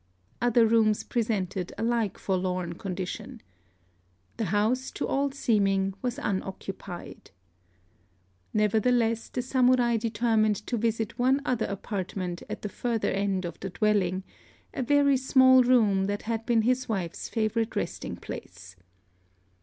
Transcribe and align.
Other 0.41 0.65
rooms 0.65 1.03
presented 1.03 1.73
a 1.77 1.83
like 1.83 2.17
forlorn 2.17 2.73
condition. 2.73 3.39
The 4.37 4.45
house, 4.45 4.89
to 4.93 5.05
all 5.07 5.29
seeming, 5.29 5.93
was 6.01 6.17
unoccupied. 6.17 7.29
Nevertheless, 8.51 9.29
the 9.29 9.43
Samurai 9.43 9.97
determined 9.97 10.55
to 10.65 10.75
visit 10.75 11.19
one 11.19 11.39
other 11.45 11.67
apartment 11.67 12.41
at 12.49 12.63
the 12.63 12.67
further 12.69 13.11
end 13.11 13.45
of 13.45 13.59
the 13.59 13.69
dwelling, 13.69 14.23
a 14.73 14.81
very 14.81 15.17
small 15.17 15.61
room 15.61 16.05
that 16.05 16.23
had 16.23 16.47
been 16.47 16.63
his 16.63 16.89
wife's 16.89 17.29
favorite 17.29 17.75
resting 17.75 18.15
place. 18.15 18.75